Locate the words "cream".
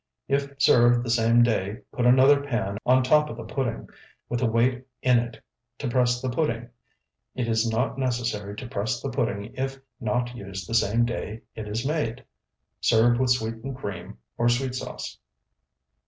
13.77-14.17